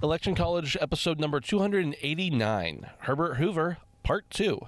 [0.00, 4.60] Election College episode number 289 Herbert Hoover, part 2.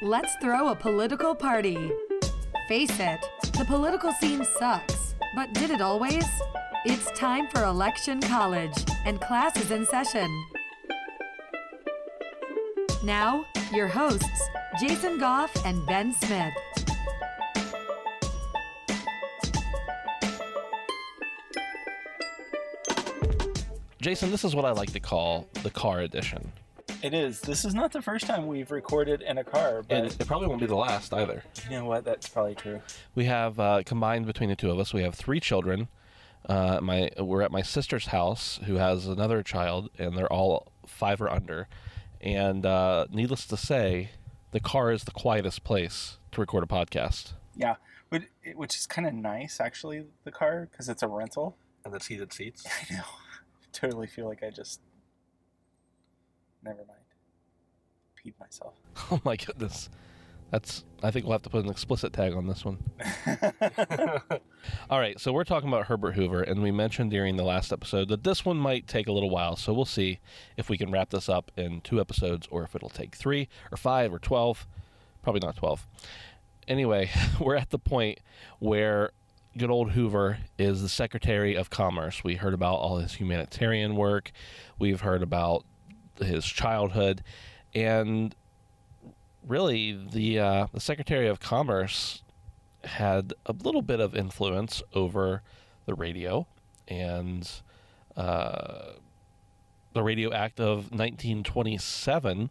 [0.00, 1.92] Let's throw a political party.
[2.66, 3.20] Face it,
[3.58, 5.14] the political scene sucks.
[5.36, 6.24] But did it always?
[6.86, 10.30] It's time for Election College, and class is in session.
[13.04, 14.48] Now, your hosts,
[14.80, 16.54] Jason Goff and Ben Smith.
[24.00, 26.52] Jason, this is what I like to call the car edition.
[27.02, 27.40] It is.
[27.40, 30.48] This is not the first time we've recorded in a car, but And it probably
[30.48, 31.42] won't be the last either.
[31.64, 32.04] you know what?
[32.04, 32.80] That's probably true.
[33.14, 34.92] We have uh, combined between the two of us.
[34.94, 35.88] We have three children.
[36.48, 41.20] Uh, my we're at my sister's house, who has another child, and they're all five
[41.20, 41.68] or under.
[42.20, 44.10] And uh, needless to say,
[44.50, 47.32] the car is the quietest place to record a podcast.
[47.54, 47.76] Yeah,
[48.10, 48.22] but
[48.54, 50.06] which is kind of nice actually.
[50.24, 51.56] The car because it's a rental.
[51.84, 52.64] And the heated seats.
[52.90, 53.02] I know.
[53.72, 54.80] totally feel like I just.
[56.62, 56.98] Never mind.
[58.16, 58.74] Peed myself.
[59.10, 59.88] Oh my goodness,
[60.50, 60.84] that's.
[61.02, 62.78] I think we'll have to put an explicit tag on this one.
[64.90, 68.08] All right, so we're talking about Herbert Hoover, and we mentioned during the last episode
[68.08, 69.54] that this one might take a little while.
[69.54, 70.18] So we'll see
[70.56, 73.76] if we can wrap this up in two episodes, or if it'll take three, or
[73.76, 74.66] five, or twelve.
[75.22, 75.86] Probably not twelve.
[76.66, 78.18] Anyway, we're at the point
[78.58, 79.12] where
[79.56, 82.24] good old Hoover is the Secretary of Commerce.
[82.24, 84.32] We heard about all his humanitarian work.
[84.78, 85.64] We've heard about
[86.20, 87.22] his childhood,
[87.74, 88.34] and
[89.48, 92.22] really, the uh, the Secretary of Commerce
[92.84, 95.42] had a little bit of influence over
[95.86, 96.46] the radio
[96.86, 97.50] and
[98.16, 98.92] uh,
[99.94, 102.50] the Radio Act of 1927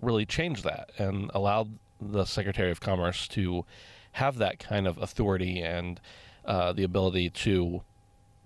[0.00, 3.64] really changed that and allowed the Secretary of Commerce to
[4.12, 6.00] have that kind of authority and
[6.44, 7.82] uh, the ability to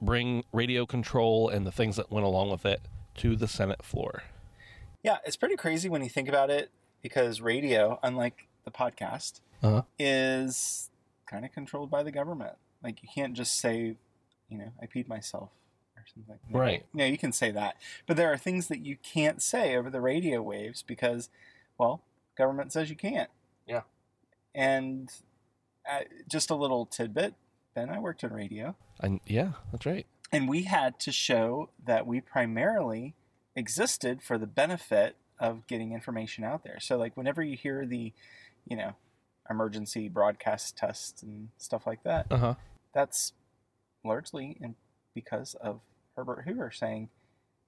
[0.00, 2.82] bring radio control and the things that went along with it
[3.16, 4.22] to the Senate floor.
[5.02, 6.70] Yeah, it's pretty crazy when you think about it
[7.02, 9.82] because radio, unlike the podcast, Uh-huh.
[9.98, 10.90] is
[11.26, 12.56] kind of controlled by the government.
[12.82, 13.96] Like you can't just say,
[14.48, 15.50] you know, I peed myself
[15.96, 16.38] or something.
[16.48, 16.86] No, Right.
[16.94, 17.76] No, you can say that.
[18.06, 21.28] But there are things that you can't say over the radio waves because,
[21.76, 22.02] well,
[22.36, 23.30] government says you can't.
[23.66, 23.82] Yeah.
[24.54, 25.12] And
[25.90, 27.34] uh, just a little tidbit,
[27.74, 28.76] Ben, I worked in radio.
[29.00, 30.06] And yeah, that's right.
[30.32, 33.14] And we had to show that we primarily
[33.56, 36.78] existed for the benefit of getting information out there.
[36.80, 38.12] So, like, whenever you hear the,
[38.66, 38.94] you know,
[39.50, 42.54] emergency broadcast tests and stuff like that, Uh huh.
[42.92, 43.32] that's
[44.04, 44.74] largely in,
[45.14, 45.80] because of
[46.16, 47.08] Herbert Hoover saying,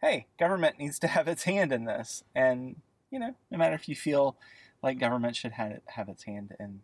[0.00, 2.24] hey, government needs to have its hand in this.
[2.34, 2.76] And,
[3.10, 4.36] you know, no matter if you feel
[4.82, 6.80] like government should have, it, have its hand in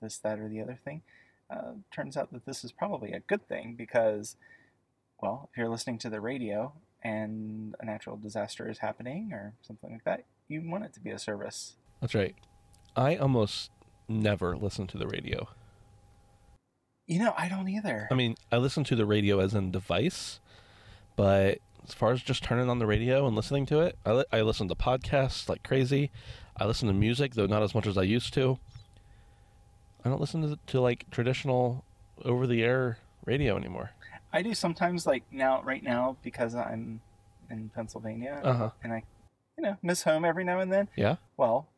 [0.00, 1.02] this, that, or the other thing,
[1.50, 4.36] uh, turns out that this is probably a good thing because,
[5.20, 6.72] well, if you're listening to the radio
[7.04, 11.10] and a natural disaster is happening or something like that, you want it to be
[11.10, 11.76] a service.
[12.00, 12.34] That's right.
[12.96, 13.70] I almost
[14.08, 15.48] never listen to the radio.
[17.06, 18.08] You know, I don't either.
[18.10, 20.40] I mean, I listen to the radio as in device,
[21.16, 24.24] but as far as just turning on the radio and listening to it, I, li-
[24.32, 26.10] I listen to podcasts like crazy.
[26.56, 28.58] I listen to music, though not as much as I used to.
[30.04, 31.84] I don't listen to, to like traditional
[32.24, 33.90] over the air radio anymore.
[34.34, 37.00] I do sometimes, like now, right now, because I'm
[37.50, 38.70] in Pennsylvania Uh huh.
[38.82, 39.02] and I,
[39.56, 40.88] you know, miss home every now and then.
[40.96, 41.16] Yeah.
[41.36, 41.68] Well,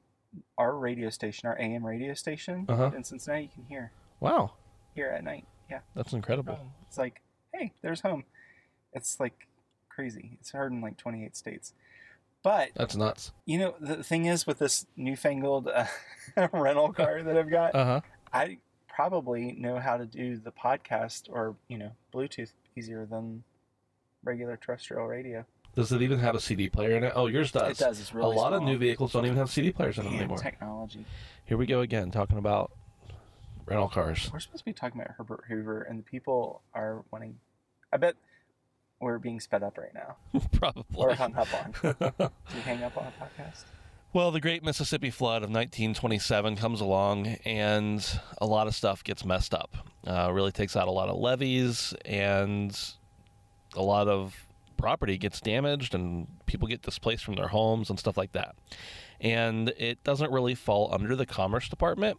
[0.59, 2.91] our radio station, our AM radio station Uh-huh.
[2.97, 4.55] in Cincinnati, you can hear Wow.
[4.95, 5.47] here at night.
[5.71, 6.55] Yeah, That's incredible.
[6.55, 7.21] Um, it's like,
[7.53, 8.25] hey, there's home.
[8.93, 9.47] It's like
[9.89, 10.39] crazy.
[10.41, 11.75] It's heard in like 28 states.
[12.43, 13.33] But That's nuts.
[13.45, 15.87] you know, the thing is with this newfangled uh,
[16.53, 18.01] rental car that I've got, Uh huh.
[18.33, 18.59] I
[18.97, 23.45] probably know how to do the podcast or you know Bluetooth easier than
[24.25, 25.45] regular terrestrial radio.
[25.75, 27.13] Does it even have a CD player in it?
[27.15, 27.79] Oh, yours does.
[27.79, 28.01] It does.
[28.01, 30.39] It's really a lot of new vehicles don't even have CD players in them anymore.
[30.39, 31.05] technology.
[31.45, 32.73] Here we go again, talking about
[33.67, 34.31] rental cars.
[34.33, 37.37] We're supposed to be talking about Herbert Hoover, and the people are wanting.
[37.93, 38.15] I bet
[38.99, 40.17] we're being sped up right now,
[40.53, 40.85] Probably.
[40.97, 41.75] or hung up on.
[41.93, 43.65] Do you hang up on a podcast?
[44.17, 48.03] Well, the Great Mississippi Flood of 1927 comes along, and
[48.39, 49.77] a lot of stuff gets messed up.
[50.07, 52.75] Uh, really takes out a lot of levees, and
[53.75, 54.47] a lot of
[54.79, 58.57] property gets damaged, and people get displaced from their homes and stuff like that.
[59.21, 62.17] And it doesn't really fall under the Commerce Department,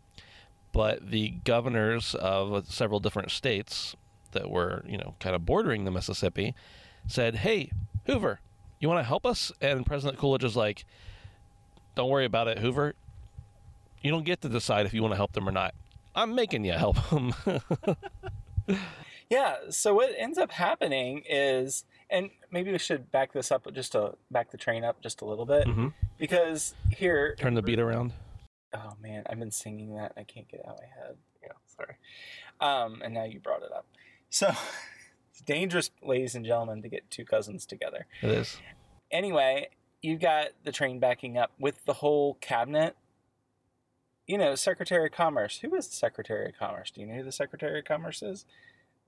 [0.73, 3.95] but the governors of several different states
[4.33, 6.53] that were, you know, kind of bordering the Mississippi
[7.07, 7.71] said, Hey,
[8.05, 8.39] Hoover,
[8.79, 9.51] you want to help us?
[9.59, 10.85] And President Coolidge is like,
[11.97, 12.94] don't worry about it, Hoover.
[14.01, 15.73] you don't get to decide if you want to help them or not.
[16.15, 17.33] I'm making you help them.
[19.29, 19.55] Yeah.
[19.71, 24.13] So what ends up happening is, and maybe we should back this up just to
[24.31, 25.94] back the train up just a little bit Mhm.
[26.17, 27.35] because here.
[27.35, 28.13] Turn the beat around.
[28.73, 30.13] Oh man, I've been singing that.
[30.15, 31.17] and I can't get it out of my head.
[31.43, 31.95] Yeah, sorry.
[32.61, 33.85] Um, and now you brought it up.
[34.29, 34.47] So
[35.31, 38.07] it's dangerous, ladies and gentlemen, to get two cousins together.
[38.21, 38.57] It is.
[39.11, 39.67] Anyway,
[40.01, 42.95] you got the train backing up with the whole cabinet.
[44.27, 45.59] You know, Secretary of Commerce.
[45.59, 46.91] Who is the Secretary of Commerce?
[46.91, 48.45] Do you know who the Secretary of Commerce is?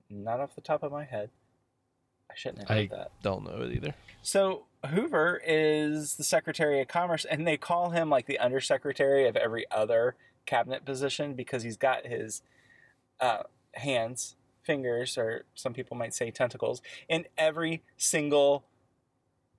[0.08, 1.30] Not off the top of my head.
[2.30, 3.10] I shouldn't have I- said that.
[3.22, 3.94] Don't know it either.
[4.22, 9.36] So Hoover is the Secretary of Commerce, and they call him like the undersecretary of
[9.36, 10.16] every other
[10.46, 12.42] cabinet position because he's got his
[13.20, 13.42] uh,
[13.74, 18.64] hands, fingers, or some people might say tentacles, in every single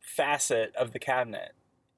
[0.01, 1.53] facet of the cabinet.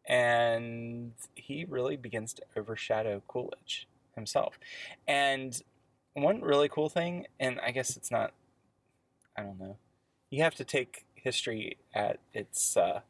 [0.07, 4.59] And he really begins to overshadow Coolidge himself.
[5.07, 5.59] And
[6.13, 8.33] one really cool thing, and I guess it's not,
[9.37, 9.77] I don't know,
[10.29, 13.01] you have to take history at its uh,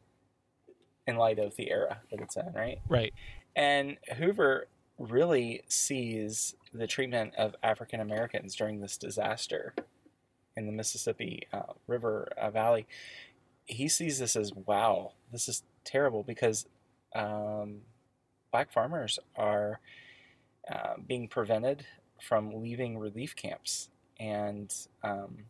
[1.07, 2.79] in light of the era that it's in, right?
[2.87, 3.13] Right.
[3.55, 4.67] And Hoover
[4.97, 9.73] really sees the treatment of African Americans during this disaster
[10.55, 12.85] in the Mississippi uh, River uh, Valley.
[13.65, 16.65] He sees this as wow, this is terrible because
[17.15, 17.81] um,
[18.51, 19.79] black farmers are
[20.71, 21.85] uh, being prevented
[22.21, 23.89] from leaving relief camps
[24.19, 24.73] and
[25.03, 25.45] um,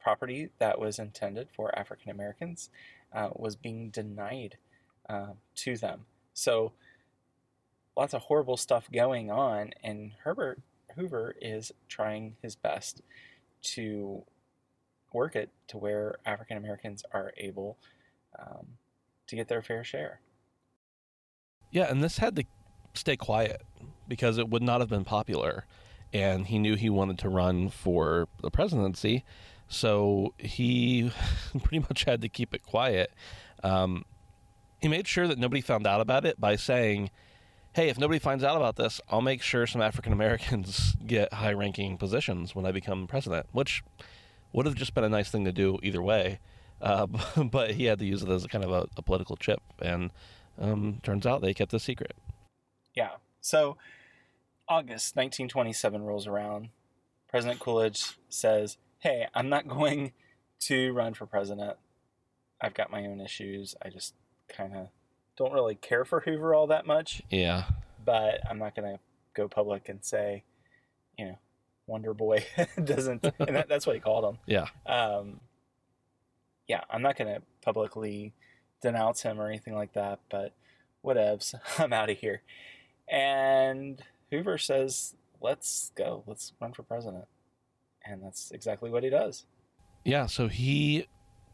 [0.00, 2.70] property that was intended for African Americans
[3.12, 4.56] uh, was being denied
[5.08, 6.06] uh, to them.
[6.34, 6.72] So
[7.96, 10.60] lots of horrible stuff going on, and Herbert
[10.94, 13.02] Hoover is trying his best
[13.62, 14.22] to
[15.12, 17.78] work it to where African Americans are able
[18.38, 18.66] um,
[19.26, 20.20] to get their fair share.
[21.70, 22.44] Yeah, and this had to
[22.94, 23.62] stay quiet
[24.06, 25.64] because it would not have been popular.
[26.12, 29.24] And he knew he wanted to run for the presidency.
[29.68, 31.12] So he
[31.62, 33.12] pretty much had to keep it quiet.
[33.62, 34.04] Um,
[34.80, 37.10] he made sure that nobody found out about it by saying,
[37.74, 41.52] hey, if nobody finds out about this, I'll make sure some African Americans get high
[41.52, 43.82] ranking positions when I become president, which
[44.52, 46.40] would have just been a nice thing to do either way.
[46.80, 47.06] Uh,
[47.50, 49.60] but he had to use it as a kind of a, a political chip.
[49.80, 50.10] And
[50.60, 52.14] um, turns out they kept the secret.
[52.94, 53.12] Yeah.
[53.40, 53.76] So
[54.68, 56.70] August 1927 rolls around.
[57.28, 60.12] President Coolidge says, Hey, I'm not going
[60.60, 61.76] to run for president.
[62.60, 63.74] I've got my own issues.
[63.82, 64.14] I just
[64.48, 64.88] kind of
[65.36, 67.64] don't really care for Hoover all that much, Yeah.
[68.04, 69.00] but I'm not going to
[69.34, 70.42] go public and say,
[71.16, 71.38] you know,
[71.88, 72.44] Wonder Boy
[72.84, 74.38] doesn't, and that, that's what he called him.
[74.46, 74.66] Yeah.
[74.86, 75.40] Um,
[76.68, 78.34] yeah, I'm not going to publicly
[78.82, 80.52] denounce him or anything like that, but
[81.04, 81.54] whatevs.
[81.78, 82.42] I'm out of here.
[83.08, 86.22] And Hoover says, let's go.
[86.26, 87.24] Let's run for president.
[88.04, 89.46] And that's exactly what he does.
[90.04, 90.26] Yeah.
[90.26, 91.06] So he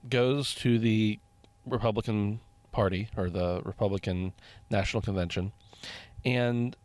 [0.08, 1.18] goes to the
[1.64, 2.40] Republican
[2.72, 4.32] Party or the Republican
[4.68, 5.52] National Convention,
[6.24, 6.76] and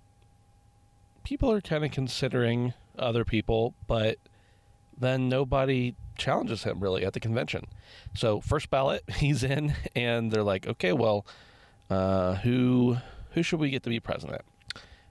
[1.24, 4.18] people are kind of considering other people, but
[4.98, 7.66] then nobody challenges him really at the convention.
[8.14, 11.26] So first ballot, he's in, and they're like, okay, well,
[11.90, 12.98] uh, who
[13.32, 14.42] who should we get to be president?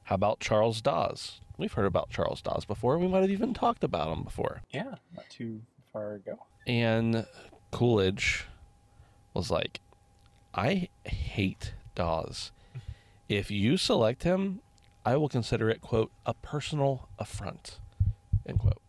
[0.05, 1.41] How about Charles Dawes?
[1.57, 2.99] We've heard about Charles Dawes before.
[2.99, 4.63] We might have even talked about him before.
[4.71, 5.61] Yeah, not too
[5.93, 6.39] far ago.
[6.67, 7.27] And
[7.73, 8.47] Coolidge
[9.35, 9.81] was like,
[10.55, 12.53] I hate Dawes.
[13.29, 14.61] If you select him,
[15.05, 17.79] I will consider it, quote, a personal affront,
[18.47, 18.83] end quote.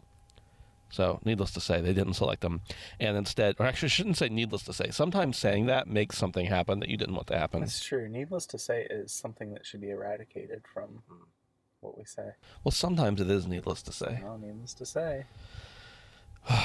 [0.91, 2.61] So, needless to say, they didn't select him.
[2.99, 4.89] And instead, or actually, I shouldn't say needless to say.
[4.89, 7.59] Sometimes saying that makes something happen that you didn't want to happen.
[7.59, 8.09] That's true.
[8.09, 11.03] Needless to say, is something that should be eradicated from
[11.81, 12.31] what we say.
[12.63, 14.19] Well, sometimes it is needless to say.
[14.23, 15.25] Well, needless to say.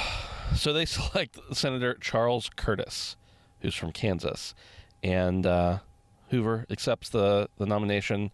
[0.55, 3.17] So they select Senator Charles Curtis,
[3.61, 4.53] who's from Kansas,
[5.03, 5.79] and uh,
[6.29, 8.31] Hoover accepts the, the nomination.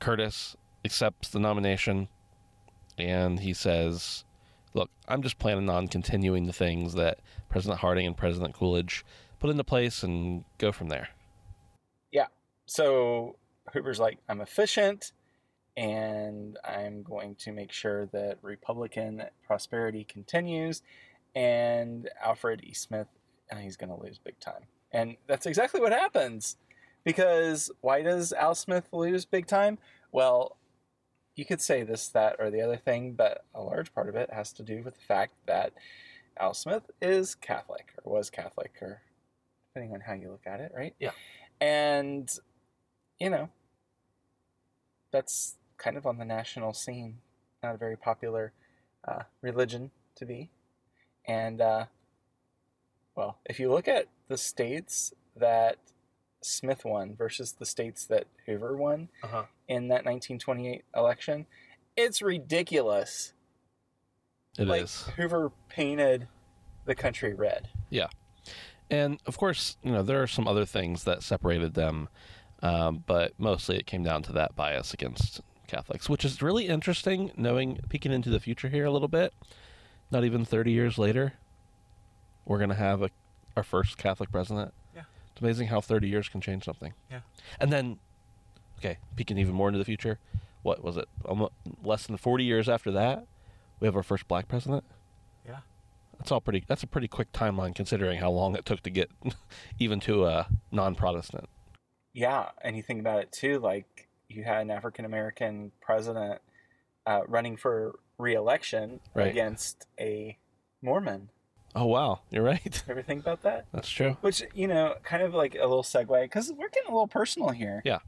[0.00, 2.08] Curtis accepts the nomination,
[2.98, 4.24] and he says,
[4.74, 9.04] "Look, I'm just planning on continuing the things that President Harding and President Coolidge
[9.38, 11.08] put into place, and go from there."
[12.10, 12.26] Yeah.
[12.66, 13.36] So
[13.72, 15.12] Hoover's like, I'm efficient
[15.76, 20.82] and I'm going to make sure that Republican prosperity continues.
[21.34, 22.74] And Alfred E.
[22.74, 23.06] Smith,
[23.52, 24.64] uh, he's going to lose big time.
[24.92, 26.56] And that's exactly what happens.
[27.04, 29.78] Because why does Al Smith lose big time?
[30.12, 30.56] Well,
[31.34, 34.30] you could say this, that, or the other thing, but a large part of it
[34.32, 35.72] has to do with the fact that
[36.38, 39.02] Al Smith is Catholic, or was Catholic, or
[39.68, 40.94] depending on how you look at it, right?
[40.98, 41.12] Yeah.
[41.60, 42.30] And,
[43.18, 43.48] you know,
[45.10, 47.18] that's kind of on the national scene.
[47.62, 48.52] Not a very popular
[49.06, 50.50] uh, religion to be.
[51.26, 51.86] And, uh,
[53.14, 55.78] well, if you look at the states that
[56.42, 59.44] Smith won versus the states that Hoover won Uh-huh.
[59.68, 61.46] in that 1928 election,
[61.96, 63.32] it's ridiculous.
[64.58, 65.06] It is.
[65.06, 66.26] like, Hoover painted
[66.86, 67.68] the country red.
[67.90, 68.08] Yeah.
[68.90, 72.08] And of course, you know, there are some other things that separated them,
[72.62, 77.30] um, but mostly it came down to that bias against Catholics, which is really interesting
[77.36, 79.32] knowing, peeking into the future here a little bit.
[80.10, 81.34] Not even 30 years later,
[82.44, 83.10] we're going to have a,
[83.56, 84.74] our first Catholic president.
[85.40, 85.48] Yeah.
[85.48, 86.92] It's amazing how 30 years can change something.
[87.10, 87.20] Yeah.
[87.58, 87.98] And then,
[88.78, 90.18] okay, peeking even more into the future,
[90.62, 91.08] what was it?
[91.24, 93.26] Almost less than 40 years after that,
[93.80, 94.84] we have our first black president.
[95.46, 95.60] Yeah.
[96.18, 96.64] That's all pretty.
[96.66, 99.10] That's a pretty quick timeline considering how long it took to get
[99.78, 101.48] even to a non-Protestant.
[102.12, 106.40] Yeah, and you think about it too, like you had an African American president
[107.06, 109.28] uh, running for re-election Right.
[109.28, 110.36] against a
[110.82, 111.30] Mormon.
[111.74, 112.82] Oh wow, you're right.
[112.88, 113.66] Ever think about that?
[113.72, 114.16] That's true.
[114.22, 117.50] Which you know, kind of like a little segue because we're getting a little personal
[117.50, 117.80] here.
[117.84, 117.98] Yeah.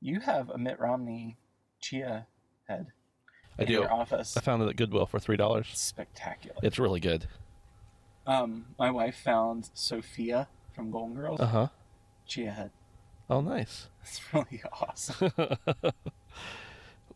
[0.00, 1.36] You have a Mitt Romney
[1.80, 2.26] chia
[2.68, 2.86] head.
[3.58, 3.72] I in do.
[3.74, 4.36] Your office.
[4.36, 5.66] I found it at Goodwill for three dollars.
[5.74, 6.56] Spectacular.
[6.62, 7.26] It's really good.
[8.26, 11.68] Um, my wife found Sophia from Golden Girls Uh huh.
[12.26, 12.70] chia head.
[13.30, 13.88] Oh, nice.
[14.02, 15.32] It's really awesome.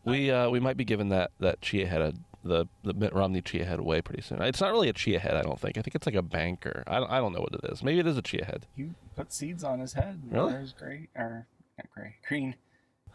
[0.05, 3.41] we uh, we might be giving that that chia head a, the the Mitt Romney
[3.41, 4.41] chia head away pretty soon.
[4.41, 5.77] It's not really a chia head, I don't think.
[5.77, 6.83] I think it's like a banker.
[6.87, 7.83] I don't, I don't know what it is.
[7.83, 8.65] Maybe it is a chia head.
[8.75, 10.19] you put seeds on his head.
[10.23, 10.51] and Really?
[10.53, 11.47] There's gray or
[11.77, 12.55] not gray, green.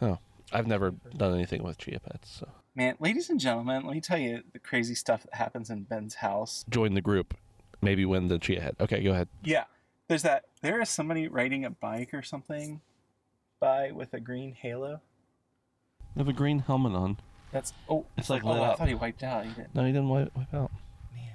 [0.01, 0.19] Oh,
[0.53, 2.39] I've never done anything with chia pets.
[2.41, 5.83] So Man, ladies and gentlemen, let me tell you the crazy stuff that happens in
[5.83, 6.65] Ben's house.
[6.71, 7.35] join the group.
[7.83, 8.77] Maybe win the chia head.
[8.81, 9.29] Okay, go ahead.
[9.43, 9.65] Yeah,
[10.09, 10.45] there's that.
[10.63, 12.81] There is somebody riding a bike or something
[13.61, 15.01] by with a green halo.
[16.15, 17.19] You have a green helmet on.
[17.53, 19.45] That's oh, It's like oh, lit I thought he wiped out.
[19.45, 19.75] He didn't.
[19.75, 20.71] No, he didn't wipe, wipe out.
[21.15, 21.33] Man.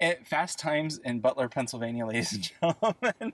[0.00, 3.32] At Fast Times in Butler, Pennsylvania, ladies and gentlemen.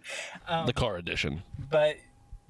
[0.49, 1.43] Um, The car edition.
[1.71, 1.97] But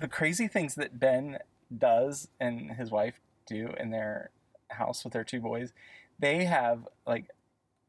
[0.00, 1.38] the crazy things that Ben
[1.76, 4.31] does and his wife do in their
[4.71, 5.73] house with their two boys,
[6.19, 7.26] they have like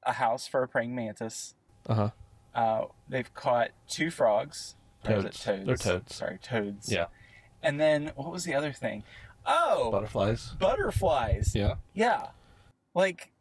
[0.04, 1.54] a house for a praying mantis.
[1.88, 2.10] Uh huh.
[2.56, 4.75] Uh, they've caught two frogs.
[5.06, 5.44] Or is it Toads.
[5.44, 5.65] toads?
[5.65, 6.15] They're toads.
[6.15, 6.92] Sorry, toads.
[6.92, 7.06] Yeah.
[7.62, 9.04] And then what was the other thing?
[9.45, 10.53] Oh, Butterflies.
[10.59, 11.53] butterflies.
[11.55, 11.75] Yeah.
[11.93, 12.27] Yeah.
[12.93, 13.31] Like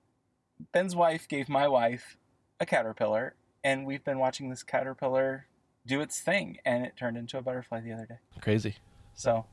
[0.73, 2.17] Ben's wife gave my wife
[2.61, 5.47] a caterpillar, and we've been watching this caterpillar
[5.87, 8.19] do its thing, and it turned into a butterfly the other day.
[8.41, 8.77] Crazy.
[9.15, 9.47] So,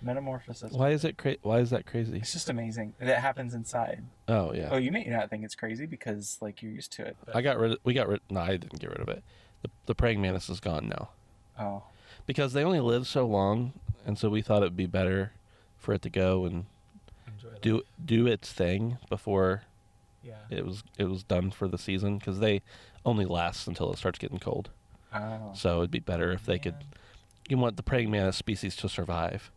[0.00, 0.72] metamorphosis.
[0.72, 2.16] Why is it cra- Why is that crazy?
[2.18, 4.02] It's just amazing that it happens inside.
[4.28, 4.68] Oh yeah.
[4.70, 7.16] Oh, you may not think it's crazy because like you're used to it.
[7.24, 7.72] But, I got rid.
[7.72, 8.20] Of, we got rid.
[8.30, 9.22] No, I didn't get rid of it.
[9.62, 11.10] The the praying mantis is gone now
[11.58, 11.84] oh,
[12.26, 13.72] because they only live so long,
[14.04, 15.32] and so we thought it'd be better
[15.82, 16.64] for it to go and
[17.60, 19.62] do do its thing before
[20.22, 20.34] yeah.
[20.48, 22.62] it was it was done for the season because they
[23.04, 24.70] only last until it starts getting cold.
[25.14, 26.76] Oh, So it'd be better if they could.
[27.48, 29.50] You want the praying mantis species to survive.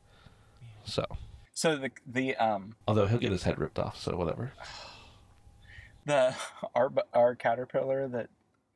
[0.83, 1.05] So,
[1.53, 4.51] so the the um although he'll get his head ripped off, so whatever.
[6.05, 6.35] the
[6.75, 8.29] our our caterpillar that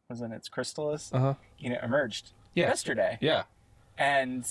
[0.10, 1.34] was in its chrysalis, Uh huh.
[1.58, 2.68] you know, emerged Yeah.
[2.68, 3.44] yesterday, Yeah.
[3.98, 4.46] and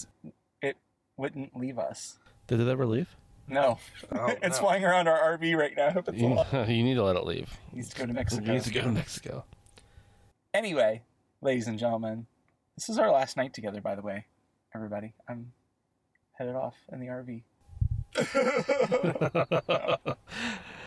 [0.63, 0.77] it
[1.17, 2.19] wouldn't leave us.
[2.49, 3.09] Did it ever leave?
[3.47, 3.79] No,
[4.13, 4.63] Oh, it's no.
[4.67, 6.03] flying around our RV right now.
[6.07, 6.43] It's You,
[6.75, 7.49] you need to let it leave.
[7.73, 8.53] It needs to go to It Mexico.
[8.53, 9.45] needs to go to Mexico.
[10.53, 11.03] Anyway,
[11.41, 12.27] ladies and gentlemen,
[12.77, 13.81] this is our last night together.
[13.81, 14.27] By the way,
[14.75, 15.53] everybody, I'm
[16.33, 17.43] headed off in the RV.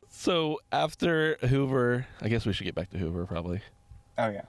[0.08, 3.60] so after Hoover, I guess we should get back to Hoover probably.
[4.18, 4.42] Oh yeah,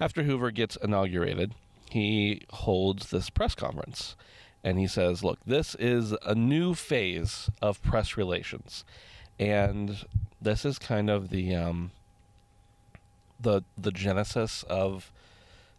[0.00, 1.54] After Hoover gets inaugurated,
[1.90, 4.16] he holds this press conference
[4.64, 8.84] and he says, Look, this is a new phase of press relations.
[9.38, 10.04] And
[10.40, 11.90] this is kind of the um,
[13.40, 15.12] the the genesis of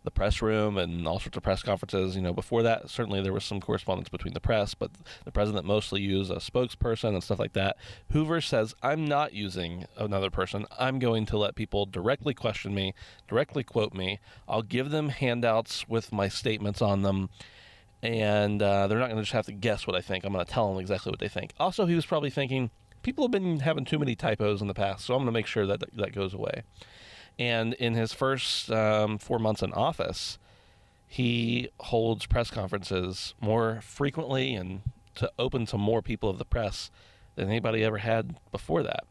[0.04, 2.16] the press room and all sorts of press conferences.
[2.16, 4.92] You know, before that, certainly there was some correspondence between the press, but
[5.24, 7.78] the president mostly used a spokesperson and stuff like that.
[8.12, 10.66] Hoover says, I'm not using another person.
[10.78, 12.94] I'm going to let people directly question me,
[13.28, 14.20] directly quote me.
[14.48, 17.30] I'll give them handouts with my statements on them.
[18.04, 20.26] And uh, they're not going to just have to guess what I think.
[20.26, 21.54] I'm going to tell them exactly what they think.
[21.58, 22.70] Also, he was probably thinking,
[23.02, 25.48] people have been having too many typos in the past, so I'm going to make
[25.48, 26.64] sure that that goes away.
[27.40, 30.38] And in his first um, four months in office,
[31.08, 34.82] he holds press conferences more frequently and
[35.16, 36.92] to open to more people of the press
[37.36, 39.06] than anybody ever had before that.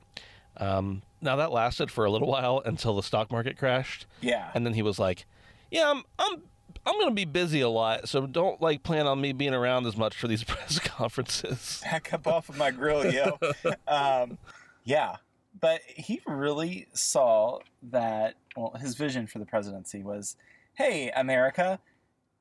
[0.59, 4.51] Um, now that lasted for a little while until the stock market crashed, yeah.
[4.55, 5.27] and then he was like,
[5.71, 6.43] "Yeah, I'm I'm
[6.85, 9.87] I'm going to be busy a lot, so don't like plan on me being around
[9.87, 11.81] as much for these press conferences.
[11.85, 13.39] Back up off of my grill, yo.
[13.87, 14.39] um,
[14.85, 15.17] yeah,
[15.61, 17.61] but he really saw
[17.91, 18.35] that.
[18.57, 20.37] Well, his vision for the presidency was,
[20.75, 21.79] "Hey, America,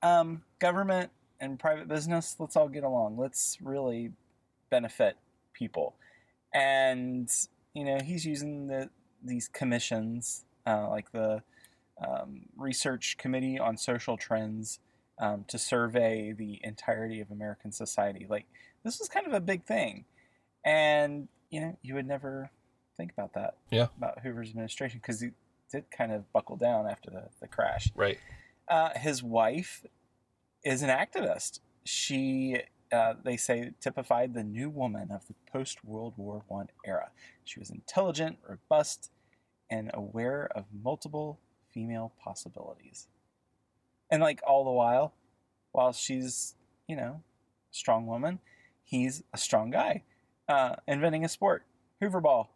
[0.02, 3.18] um, government and private business, let's all get along.
[3.18, 4.12] Let's really
[4.70, 5.18] benefit
[5.54, 5.96] people."
[6.54, 7.30] And
[7.74, 8.90] you know, he's using the
[9.24, 11.44] these commissions, uh, like the
[12.06, 14.80] um, Research Committee on Social Trends,
[15.20, 18.26] um, to survey the entirety of American society.
[18.30, 18.48] Like
[18.84, 20.06] this was kind of a big thing,
[20.66, 22.50] and you know, you would never
[22.98, 23.56] think about that.
[23.70, 23.88] Yeah.
[23.98, 25.30] About Hoover's administration because he
[25.72, 27.90] did kind of buckle down after the, the crash.
[27.96, 28.18] Right.
[28.68, 29.84] Uh, his wife
[30.64, 31.60] is an activist.
[31.84, 32.58] She,
[32.92, 37.10] uh, they say, typified the new woman of the post World War One era.
[37.44, 39.12] She was intelligent, robust,
[39.70, 41.40] and aware of multiple
[41.74, 43.08] female possibilities.
[44.10, 45.14] And like all the while,
[45.72, 46.56] while she's,
[46.88, 47.22] you know,
[47.72, 48.40] a strong woman,
[48.84, 50.04] he's a strong guy,
[50.48, 51.66] uh, inventing a sport,
[52.00, 52.56] Hoover ball.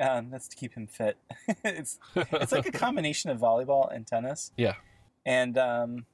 [0.00, 1.18] Um, that's to keep him fit.
[1.64, 4.50] it's it's like a combination of volleyball and tennis.
[4.56, 4.74] Yeah.
[5.24, 6.06] And um,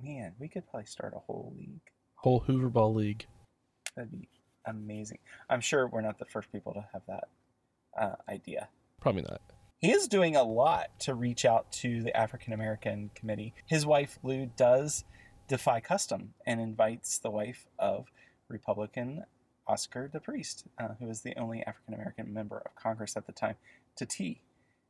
[0.00, 1.80] man, we could probably start a whole league.
[2.14, 3.26] Whole Hoover Ball League.
[3.96, 4.28] That'd be
[4.66, 5.18] amazing.
[5.50, 7.28] I'm sure we're not the first people to have that
[8.00, 8.68] uh, idea.
[9.00, 9.40] Probably not.
[9.78, 13.54] He is doing a lot to reach out to the African American committee.
[13.66, 15.04] His wife, Lou, does
[15.46, 18.06] defy custom and invites the wife of
[18.48, 19.24] Republican
[19.68, 23.54] Oscar DePriest, uh, who was the only African American member of Congress at the time,
[23.96, 24.40] to tea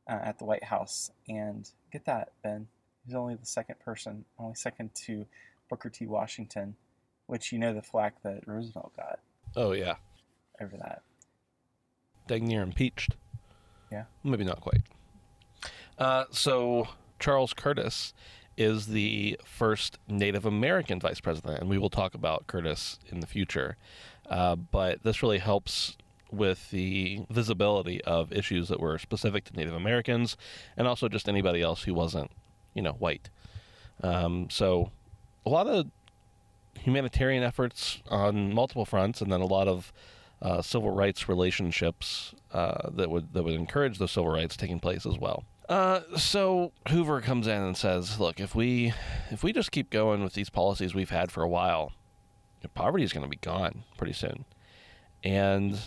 [0.09, 1.11] uh, at the White House.
[1.27, 2.67] And get that, Ben.
[3.05, 5.25] He's only the second person, only second to
[5.69, 6.07] Booker T.
[6.07, 6.75] Washington,
[7.27, 9.19] which you know the flack that Roosevelt got
[9.55, 9.95] Oh yeah.
[10.59, 11.03] over that.
[12.27, 13.15] Dang near impeached.
[13.91, 14.03] Yeah.
[14.23, 14.81] Maybe not quite.
[15.97, 16.87] Uh, so
[17.19, 18.13] Charles Curtis
[18.57, 23.27] is the first Native American vice president, and we will talk about Curtis in the
[23.27, 23.77] future.
[24.29, 25.97] Uh, but this really helps
[26.31, 30.37] with the visibility of issues that were specific to Native Americans
[30.77, 32.29] and also just anybody else who wasn't,
[32.73, 33.29] you know, white.
[34.03, 34.91] Um, so
[35.45, 35.87] a lot of
[36.75, 39.91] humanitarian efforts on multiple fronts, and then a lot of
[40.41, 45.05] uh, civil rights relationships uh, that would that would encourage those civil rights taking place
[45.05, 45.43] as well.
[45.67, 48.93] Uh, so Hoover comes in and says, "Look, if we
[49.29, 51.93] if we just keep going with these policies we've had for a while,
[52.73, 54.45] poverty is going to be gone pretty soon."
[55.23, 55.79] And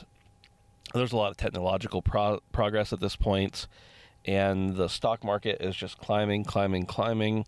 [0.95, 3.67] there's a lot of technological pro- progress at this point,
[4.25, 7.47] and the stock market is just climbing, climbing, climbing.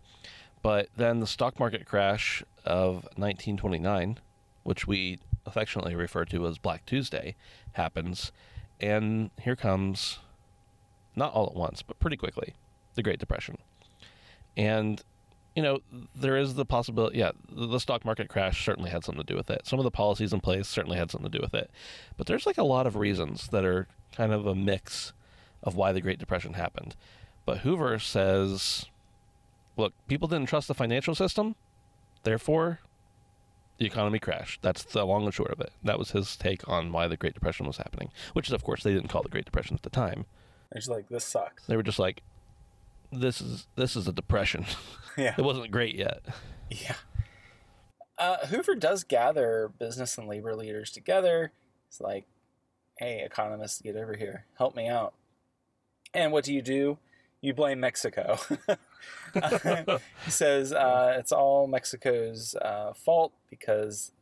[0.63, 4.19] But then the stock market crash of 1929,
[4.63, 7.37] which we affectionately refer to as Black Tuesday,
[7.73, 8.33] happens,
[8.81, 10.19] and here comes,
[11.15, 12.55] not all at once, but pretty quickly,
[12.95, 13.59] the Great Depression.
[14.57, 15.03] And,
[15.55, 15.81] you know,
[16.15, 19.51] there is the possibility, yeah, the stock market crash certainly had something to do with
[19.51, 19.67] it.
[19.67, 21.71] Some of the policies in place certainly had something to do with it.
[22.17, 25.13] But there's like a lot of reasons that are kind of a mix
[25.63, 26.95] of why the Great Depression happened.
[27.47, 28.87] But Hoover says,
[29.77, 31.57] look, people didn't trust the financial system,
[32.23, 32.81] therefore,
[33.79, 34.63] the economy crashed.
[34.63, 35.73] That's the long and short of it.
[35.83, 38.83] That was his take on why the Great Depression was happening, which is, of course,
[38.83, 40.27] they didn't call the Great Depression at the time.
[40.73, 41.67] It's like this sucks.
[41.67, 42.23] They were just like,
[43.13, 44.67] this is this is a depression.
[45.17, 45.33] Yeah.
[45.39, 46.25] it wasn't great yet.
[46.69, 46.97] Yeah.
[48.19, 51.53] Uh, Hoover does gather business and labor leaders together.
[51.87, 52.25] It's like,
[52.99, 54.47] hey, economists, get over here.
[54.59, 55.15] Help me out.
[56.13, 56.99] And what do you do?
[57.41, 58.39] You blame Mexico.
[60.25, 64.13] he says uh, it's all Mexico's uh, fault because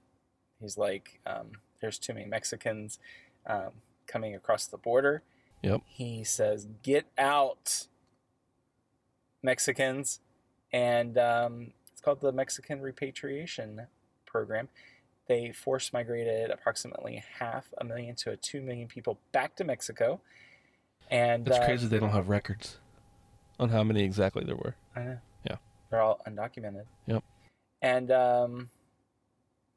[0.60, 2.98] he's like, um, there's too many Mexicans
[3.46, 3.70] um,
[4.06, 5.22] coming across the border.
[5.62, 5.82] Yep.
[5.86, 7.86] He says, get out,
[9.42, 10.20] Mexicans.
[10.72, 13.86] And um, it's called the Mexican Repatriation
[14.26, 14.68] Program.
[15.28, 20.20] They force migrated approximately half a million to a two million people back to Mexico.
[21.10, 22.78] And It's uh, crazy they don't have records
[23.62, 24.74] on how many exactly there were.
[24.96, 25.18] I know.
[25.48, 25.56] Yeah.
[25.90, 26.84] They're all undocumented.
[27.06, 27.22] Yep.
[27.80, 28.70] And um,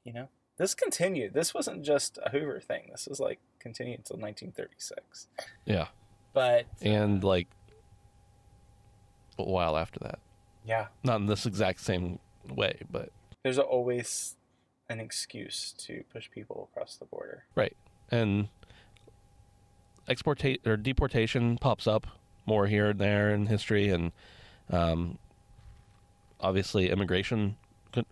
[0.03, 1.33] you know, this continued.
[1.33, 2.89] This wasn't just a Hoover thing.
[2.91, 5.27] This was like continued until 1936.
[5.65, 5.87] Yeah.
[6.33, 7.47] But And like
[9.37, 10.19] a while after that.
[10.65, 12.19] yeah, Not in this exact same
[12.49, 13.09] way, but
[13.43, 14.35] there's always
[14.89, 17.43] an excuse to push people across the border.
[17.55, 17.75] Right.
[18.11, 18.47] And
[20.07, 22.07] exportate or deportation pops up
[22.45, 24.11] more here and there in history, and
[24.69, 25.17] um,
[26.39, 27.57] obviously immigration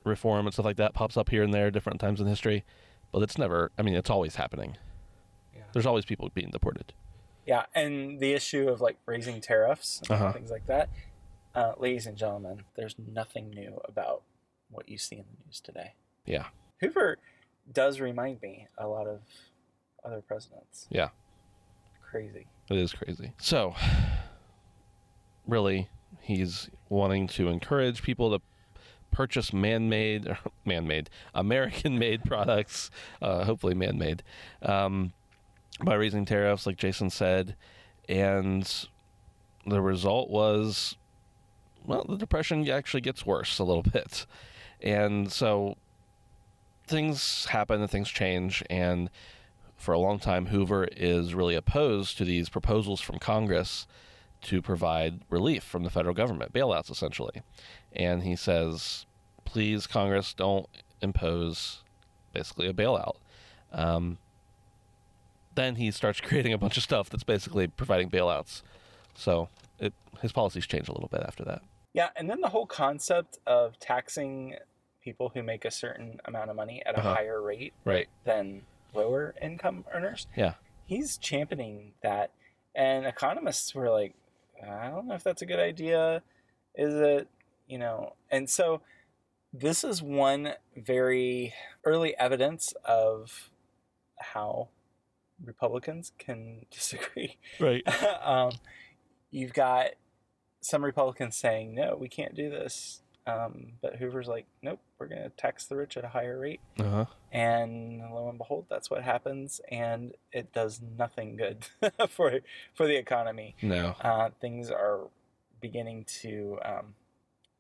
[0.04, 2.64] reform and stuff like that pops up here and there different times in history.
[3.12, 3.72] But it's never.
[3.78, 4.78] I mean, it's always happening.
[5.56, 5.62] Yeah.
[5.74, 6.94] There's always people being deported.
[7.46, 10.32] Yeah, and the issue of like raising tariffs and Uh-huh.
[10.32, 10.90] things like that.
[11.54, 14.24] Uh, ladies and gentlemen, there's nothing new about
[14.72, 15.94] what you see in the news today.
[16.26, 16.46] Yeah.
[16.80, 17.20] Hoover
[17.72, 19.20] does remind me a lot of
[20.04, 20.88] other presidents.
[20.90, 21.10] Yeah.
[22.14, 22.46] Crazy.
[22.70, 23.34] It is crazy.
[23.40, 23.74] So,
[25.48, 25.90] really,
[26.22, 28.44] he's wanting to encourage people to
[29.10, 30.28] purchase man-made,
[30.66, 34.22] man-made, American-made products, uh, hopefully man-made,
[34.62, 35.12] um,
[35.84, 37.56] by raising tariffs, like Jason said,
[38.08, 38.88] and
[39.66, 40.96] the result was,
[41.84, 44.28] well, the depression actually gets worse a little bit,
[44.82, 45.78] and so
[46.86, 49.10] things happen and things change, and
[49.84, 53.86] for a long time, Hoover is really opposed to these proposals from Congress
[54.44, 57.42] to provide relief from the federal government, bailouts essentially.
[57.92, 59.06] And he says,
[59.44, 60.68] please, Congress, don't
[61.02, 61.84] impose
[62.32, 63.16] basically a bailout.
[63.74, 64.20] Um,
[65.56, 68.62] then he starts creating a bunch of stuff that's basically providing bailouts.
[69.16, 71.62] So it, his policies change a little bit after that.
[71.94, 74.56] Yeah, and then the whole concept of taxing
[75.04, 77.16] people who make a certain amount of money at a Uh-huh.
[77.16, 78.08] higher rate Right.
[78.24, 78.62] than
[78.94, 80.28] lower income earners.
[80.36, 80.56] Yeah.
[80.86, 82.32] He's championing that.
[82.76, 84.16] And economists were like,
[84.62, 86.24] I don't know if that's a good idea.
[86.76, 87.28] Is it,
[87.68, 88.14] you know?
[88.32, 88.82] And so
[89.54, 91.54] this is one very
[91.86, 93.52] early evidence of
[94.20, 94.70] how
[95.44, 97.38] Republicans can disagree.
[97.60, 97.84] Right.
[98.24, 98.52] um,
[99.30, 99.90] you've got
[100.62, 103.03] some Republicans saying, no, we can't do this.
[103.26, 106.60] Um, but Hoover's like, nope, we're going to tax the rich at a higher rate.
[106.80, 107.06] Uh huh.
[107.32, 109.62] And lo and behold, that's what happens.
[109.72, 111.66] And it does nothing good
[112.10, 112.40] for,
[112.74, 113.56] for the economy.
[113.62, 113.96] No.
[114.02, 115.08] Uh, things are
[115.62, 116.96] beginning to um,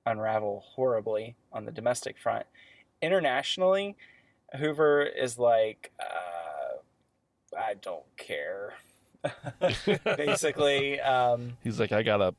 [0.05, 2.45] unravel horribly on the domestic front.
[3.01, 3.95] Internationally,
[4.57, 8.73] Hoover is like, uh, I don't care.
[10.17, 12.35] Basically, um, He's like, I got a,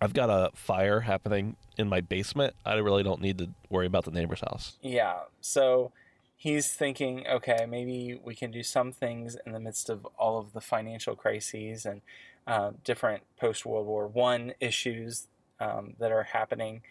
[0.00, 2.54] I've got a fire happening in my basement.
[2.64, 4.76] I really don't need to worry about the neighbor's house.
[4.82, 5.20] yeah.
[5.40, 5.92] So
[6.36, 10.52] he's thinking, okay, maybe we can do some things in the midst of all of
[10.52, 12.02] the financial crises and
[12.46, 16.82] uh, different post World War One issues um, that are happening.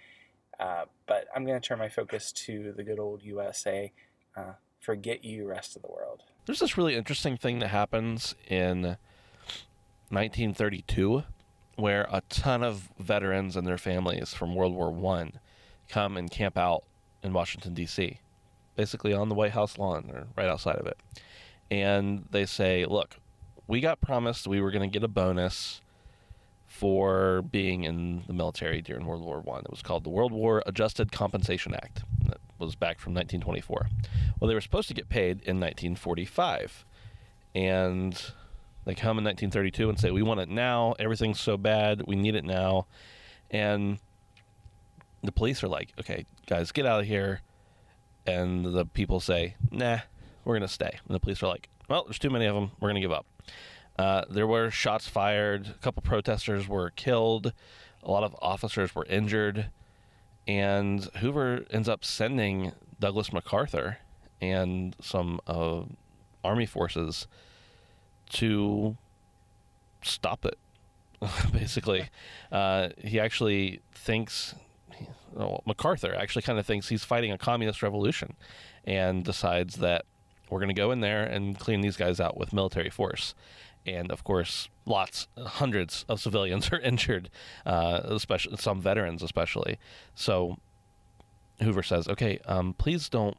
[0.60, 3.91] Uh, but I'm going to turn my focus to the good old USA.
[4.36, 6.23] Uh, forget you, rest of the world.
[6.45, 8.97] There's this really interesting thing that happens in
[10.10, 11.23] 1932
[11.75, 15.39] where a ton of veterans and their families from World War One
[15.89, 16.83] come and camp out
[17.21, 18.19] in Washington D.C.,
[18.75, 20.97] basically on the White House lawn or right outside of it,
[21.69, 23.17] and they say, "Look,
[23.67, 25.81] we got promised we were going to get a bonus
[26.65, 29.61] for being in the military during World War One.
[29.61, 32.03] It was called the World War Adjusted Compensation Act.
[32.27, 33.88] That was back from 1924.
[34.39, 36.85] Well, they were supposed to get paid in 1945,
[37.53, 38.31] and
[38.86, 40.93] they come in 1932 and say, "We want it now.
[41.00, 42.04] Everything's so bad.
[42.08, 42.88] We need it now."
[43.52, 44.00] And
[45.24, 47.41] the police are like, "Okay, guys, get out of here."
[48.26, 50.00] And the people say, "Nah,
[50.43, 52.71] we're gonna stay." And the police are like, "Well, there's too many of them.
[52.80, 53.26] We're gonna give up."
[53.98, 55.67] Uh, there were shots fired.
[55.67, 57.54] A couple protesters were killed.
[58.04, 59.69] A lot of officers were injured.
[60.48, 63.98] And Hoover ends up sending Douglas MacArthur
[64.41, 65.84] and some uh,
[66.43, 67.28] army forces
[68.31, 68.97] to
[70.01, 70.57] stop it.
[71.51, 72.09] Basically,
[72.51, 74.55] uh, he actually thinks
[75.35, 78.35] well, MacArthur actually kind of thinks he's fighting a communist revolution,
[78.85, 80.05] and decides that
[80.49, 83.35] we're going to go in there and clean these guys out with military force.
[83.85, 87.29] And of course, lots, hundreds of civilians are injured,
[87.65, 89.77] uh, especially some veterans, especially.
[90.15, 90.57] So
[91.61, 93.38] Hoover says, "Okay, um, please don't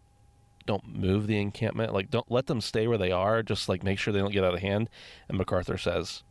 [0.66, 1.94] don't move the encampment.
[1.94, 3.42] Like, don't let them stay where they are.
[3.42, 4.88] Just like make sure they don't get out of hand."
[5.28, 6.22] And MacArthur says,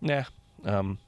[0.00, 0.24] "Nah,
[0.64, 0.98] um,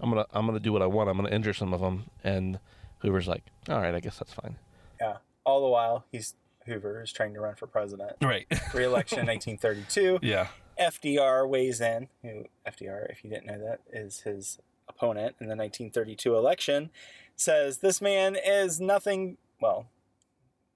[0.00, 1.08] I'm gonna I'm gonna do what I want.
[1.08, 2.58] I'm gonna injure some of them." And
[2.98, 4.56] Hoover's like, "All right, I guess that's fine."
[5.00, 5.18] Yeah.
[5.44, 6.34] All the while, he's
[6.66, 8.12] Hoover is trying to run for president.
[8.22, 8.46] Right.
[8.74, 10.20] Re-election 1932.
[10.22, 10.48] yeah.
[10.80, 12.08] FDR weighs in.
[12.22, 16.90] Who FDR, if you didn't know that, is his opponent in the 1932 election.
[17.36, 19.36] Says this man is nothing.
[19.60, 19.86] Well,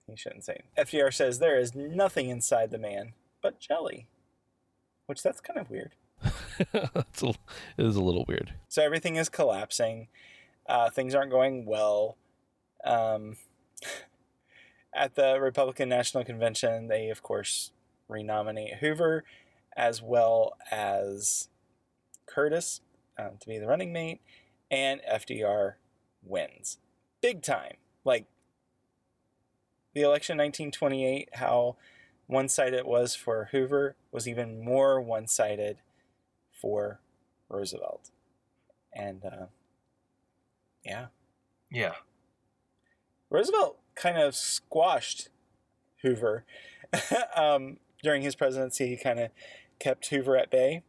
[0.07, 0.63] he shouldn't say.
[0.79, 4.07] FDR says there is nothing inside the man but jelly,
[5.07, 5.95] which that's kind of weird.
[6.73, 8.55] it's a, it is a little weird.
[8.69, 10.09] So everything is collapsing.
[10.69, 12.17] Uh, things aren't going well.
[12.85, 13.37] Um,
[14.95, 17.73] at the Republican National Convention, they, of course,
[18.09, 19.25] renominate Hoover
[19.77, 21.49] as well as
[22.27, 22.81] Curtis
[23.19, 24.21] um, to be the running mate,
[24.71, 25.75] and FDR
[26.23, 26.79] wins.
[27.21, 27.75] Big time.
[28.05, 28.27] Like
[29.97, 31.77] the election 1928, how
[32.27, 35.79] one sided it was for Hoover was even more one sided
[36.53, 37.01] for
[37.49, 38.11] Roosevelt.
[38.93, 39.47] And uh,
[40.85, 41.07] yeah,
[41.71, 41.95] Yeah.
[43.31, 45.31] Roosevelt kind of squashed
[46.03, 46.45] Hoover
[47.35, 49.31] um, during his presidency, he kind of
[49.79, 50.83] kept Hoover at bay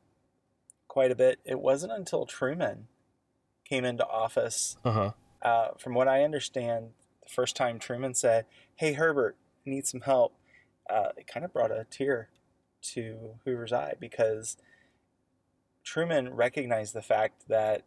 [0.90, 1.40] quite a bit.
[1.46, 2.88] It wasn't until Truman
[3.64, 5.12] came into office, Uh huh.
[5.42, 6.90] uh, from what I understand,
[7.28, 9.36] the first time Truman said, "Hey Herbert,
[9.66, 10.34] I need some help,"
[10.90, 12.30] uh, it kind of brought a tear
[12.94, 14.58] to Hoover's eye because
[15.84, 17.84] Truman recognized the fact that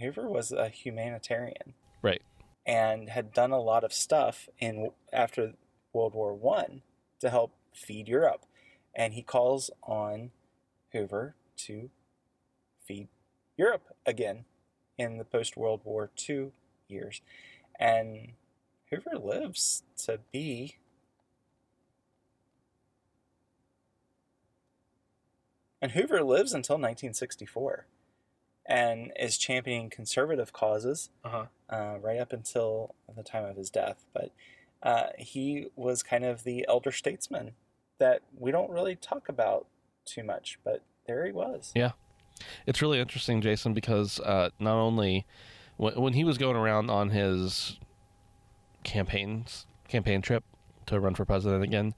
[0.00, 2.22] Hoover was a humanitarian, Right.
[2.66, 5.54] and had done a lot of stuff in after
[5.92, 6.82] World War One
[7.20, 8.46] to help feed Europe,
[8.94, 10.32] and he calls on
[10.92, 11.90] Hoover to
[12.84, 13.08] feed
[13.56, 14.44] Europe again
[14.98, 16.52] in the post World War II
[16.88, 17.20] years,
[17.78, 18.34] and
[18.92, 20.76] Hoover lives to be
[25.80, 27.86] and Hoover lives until 1964
[28.66, 31.44] and is championing conservative causes Uh huh.
[31.70, 34.04] uh, right up until the time of his death.
[34.12, 34.30] But
[34.82, 37.52] uh, he was kind of the elder statesman
[37.98, 39.66] that we don't really talk about
[40.04, 41.72] too much, but there he was.
[41.74, 41.92] Yeah.
[42.66, 45.26] It's really interesting, Jason, because uh, not only
[45.76, 47.78] when, when he was going around on his
[48.82, 50.44] campaigns campaign trip
[50.86, 51.94] to run for president again,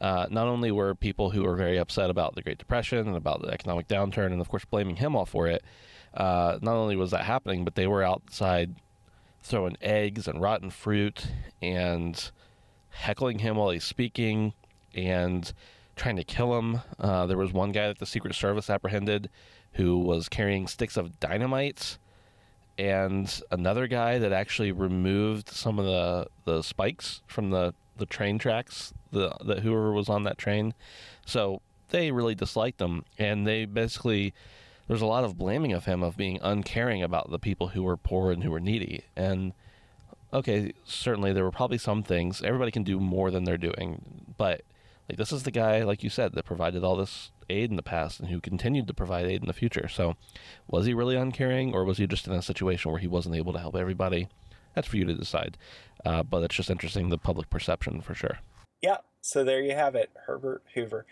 [0.00, 3.42] uh, not only were people who were very upset about the Great Depression and about
[3.42, 5.62] the economic downturn, and of course blaming him all for it.
[6.14, 8.74] Uh, not only was that happening, but they were outside
[9.42, 11.26] throwing eggs and rotten fruit
[11.60, 12.30] and
[12.90, 14.52] heckling him while he's speaking
[14.94, 15.52] and
[15.96, 16.80] trying to kill him.
[16.98, 19.28] Uh, there was one guy that the Secret Service apprehended
[19.72, 21.98] who was carrying sticks of dynamite,
[22.78, 28.38] and another guy that actually removed some of the, the spikes from the, the train
[28.38, 28.92] tracks.
[29.12, 30.74] The that whoever was on that train,
[31.24, 31.60] so
[31.90, 34.34] they really disliked him, and they basically
[34.88, 37.96] there's a lot of blaming of him of being uncaring about the people who were
[37.96, 39.52] poor and who were needy, and
[40.32, 44.62] okay, certainly there were probably some things everybody can do more than they're doing, but
[45.08, 47.82] like this is the guy, like you said, that provided all this aid in the
[47.82, 49.88] past and who continued to provide aid in the future.
[49.88, 50.14] So,
[50.66, 53.52] was he really uncaring, or was he just in a situation where he wasn't able
[53.52, 54.28] to help everybody?
[54.74, 55.56] That's for you to decide.
[56.04, 58.38] Uh, but it's just interesting the public perception for sure.
[58.82, 61.06] Yeah, so there you have it, Herbert Hoover.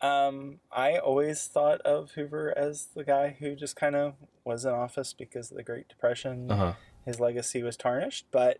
[0.00, 4.72] Um, I always thought of Hoover as the guy who just kind of was in
[4.72, 6.50] office because of the Great Depression.
[6.50, 6.72] Uh huh.
[7.04, 8.58] His legacy was tarnished, but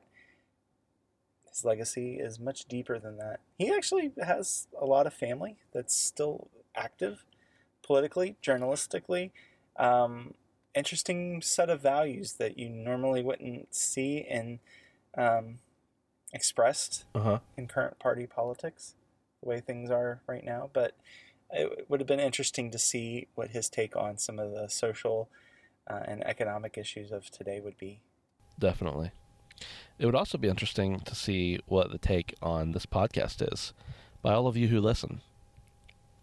[1.53, 3.41] his legacy is much deeper than that.
[3.59, 7.25] He actually has a lot of family that's still active
[7.83, 9.31] politically, journalistically.
[9.77, 10.35] Um,
[10.75, 14.61] interesting set of values that you normally wouldn't see in
[15.17, 15.59] um,
[16.33, 17.39] expressed Uh huh.
[17.57, 18.95] in current party politics,
[19.43, 20.71] the way things are right now.
[20.73, 20.97] But
[21.51, 25.29] it would have been interesting to see what his take on some of the social
[25.87, 28.01] uh, and economic issues of today would be.
[28.59, 29.11] Definitely.
[29.99, 33.73] It would also be interesting to see what the take on this podcast is
[34.23, 35.21] by all of you who listen.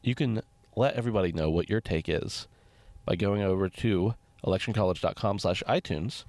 [0.01, 0.41] You can
[0.75, 2.47] let everybody know what your take is
[3.05, 6.23] by going over to electioncollege.com slash iTunes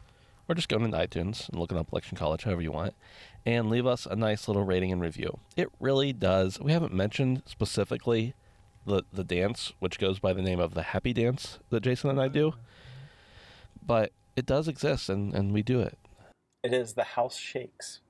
[0.49, 2.95] or just going into iTunes and looking up Election College, however you want,
[3.47, 5.39] and leave us a nice little rating and review.
[5.57, 6.59] It really does.
[6.61, 8.35] We haven't mentioned specifically
[8.85, 12.21] the, the dance, which goes by the name of the happy dance that Jason and
[12.21, 12.55] I do,
[13.87, 15.97] but it does exist and, and we do it.
[16.63, 18.01] It is the house shakes.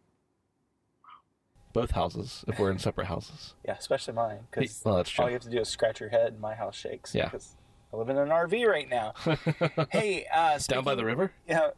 [1.73, 3.55] both houses if we're in separate houses.
[3.65, 6.33] Yeah, especially mine, because Well, that's all you have to do is scratch your head
[6.33, 7.15] and my house shakes.
[7.15, 7.27] Yeah.
[7.27, 7.57] Because
[7.93, 9.15] I live in an RV right now.
[9.91, 11.33] hey, uh, Down by the river?
[11.49, 11.71] Yeah,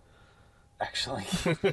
[0.80, 1.24] actually.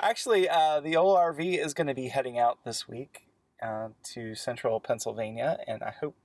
[0.00, 3.28] actually, uh, the old RV is going to be heading out this week
[3.62, 6.16] uh, to central Pennsylvania, and I hope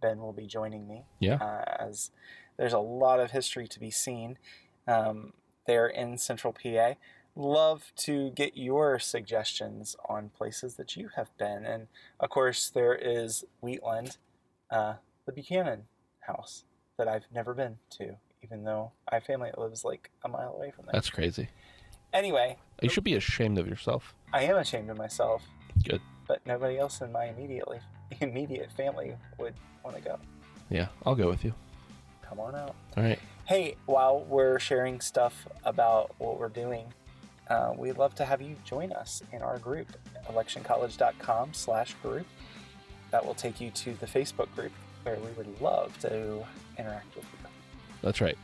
[0.00, 1.04] Ben will be joining me.
[1.18, 1.34] Yeah.
[1.34, 2.10] Uh, as
[2.56, 4.38] there's a lot of history to be seen
[4.86, 5.32] um,
[5.68, 6.94] there in central PA.
[7.36, 11.64] Love to get your suggestions on places that you have been.
[11.64, 11.86] And
[12.18, 14.16] of course, there is Wheatland,
[14.72, 14.94] uh,
[15.26, 15.82] the Buchanan
[16.26, 16.64] house
[16.98, 20.54] that I've never been to, even though I have family that lives like a mile
[20.56, 20.92] away from there.
[20.94, 21.48] That's crazy.
[22.12, 24.14] Anyway, You should be ashamed of yourself.
[24.32, 25.44] I am ashamed of myself,
[25.86, 26.00] Good.
[26.26, 27.78] but nobody else in my immediately
[28.20, 29.54] immediate family would
[29.84, 30.18] want to go.
[30.70, 31.54] Yeah, I'll go with you.
[32.22, 32.74] Come on out.
[32.96, 33.18] All right.
[33.48, 36.84] Hey, while we're sharing stuff about what we're doing,
[37.48, 39.88] uh, we'd love to have you join us in our group,
[40.26, 42.26] electioncollege.com slash group.
[43.10, 46.44] That will take you to the Facebook group where we would love to
[46.78, 47.48] interact with you.
[48.02, 48.36] That's right.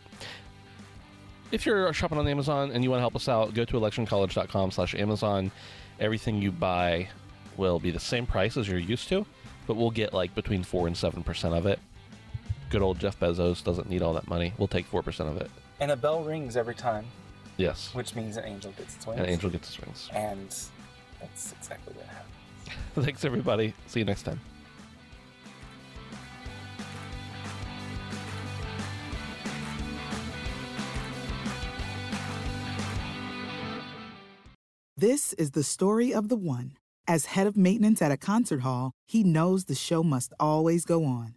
[1.53, 4.71] If you're shopping on Amazon and you want to help us out, go to electioncollege.com
[4.71, 5.51] slash Amazon.
[6.01, 7.11] Everything you buy
[7.59, 9.27] will be the same price as you're used to,
[9.67, 11.79] but we'll get like between 4 and 7% of it.
[12.75, 14.53] Good old Jeff Bezos doesn't need all that money.
[14.59, 15.49] We'll take 4% of it.
[15.79, 17.05] And a bell rings every time,
[17.57, 17.95] Yes.
[17.95, 19.21] which means an angel gets its wings.
[19.21, 20.11] And Angel gets his wings.
[20.13, 20.49] And
[21.21, 22.35] that's exactly what happens.
[23.07, 23.75] Thanks, everybody.
[23.87, 24.41] See you next time.
[34.97, 36.73] This is the story of the one.
[37.07, 41.05] As head of maintenance at a concert hall, he knows the show must always go
[41.05, 41.37] on.